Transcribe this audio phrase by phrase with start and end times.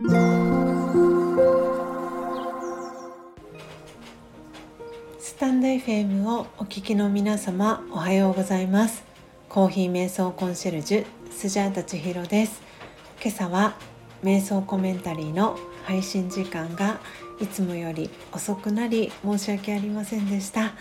[0.00, 0.04] ス
[5.40, 9.02] タンド FM をお聞きの皆様おはようございます。
[9.48, 12.62] コーヒー瞑想コンシェルジュスジャータ千尋です。
[13.20, 13.74] 今朝は
[14.22, 17.00] 瞑想コメンタリーの配信時間が
[17.40, 20.74] いつもより遅くなり申し訳ありませんでした。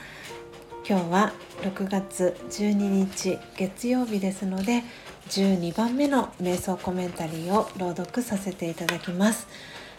[0.88, 4.84] 今日は6月12日月曜日ですので
[5.30, 9.48] 12番目の瞑想コメンタリーを朗読させていただきます。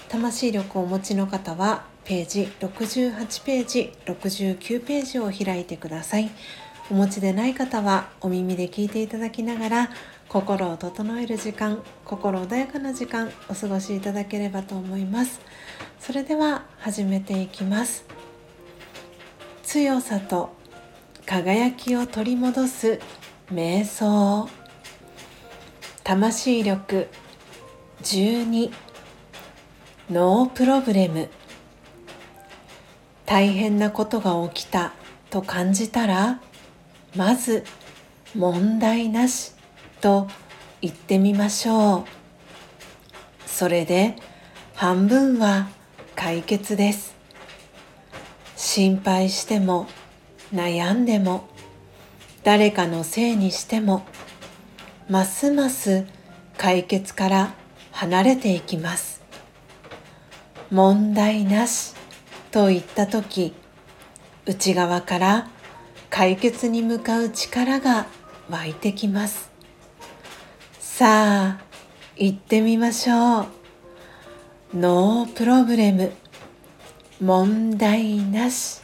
[0.08, 6.30] 魂力をお持ちの方はページ68ページ69ページを開いてください。
[6.90, 9.90] お持ちでない方はお耳で聞いていただきながら
[10.28, 15.40] 心を整える時間心穏やかな時間お過ごしいただければと思います。
[16.00, 18.04] それでは始めていきます。
[19.62, 20.56] 強さと
[21.26, 22.98] 輝きを取り戻す
[23.52, 24.48] 瞑想。
[26.08, 27.06] 魂力
[28.02, 28.72] 12
[30.08, 31.28] ノープロブレム。
[33.26, 34.94] 大変なことが起きた
[35.28, 36.40] と感じたら
[37.14, 37.62] まず
[38.34, 39.52] 問題なし
[40.00, 40.28] と
[40.80, 42.04] 言ってみましょう。
[43.44, 44.16] それで
[44.76, 45.68] 半分は
[46.16, 47.14] 解決です。
[48.56, 49.86] 心配しても
[50.54, 51.46] 悩んでも
[52.44, 54.06] 誰かのせいにしても
[55.08, 56.04] ますます
[56.58, 57.54] 解決から
[57.92, 59.22] 離れていきます。
[60.70, 61.94] 問題なし
[62.50, 63.54] と言った時
[64.44, 65.48] 内側から
[66.10, 68.06] 解決に向かう力が
[68.50, 69.50] 湧いてきます。
[70.78, 71.60] さあ
[72.16, 73.46] 行ってみましょう。
[74.74, 76.12] ノープロブレム。
[77.20, 78.80] 問題なし。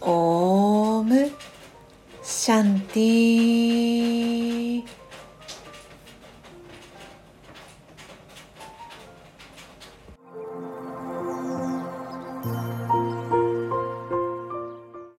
[0.00, 1.30] オーム
[2.22, 4.49] シャンティー。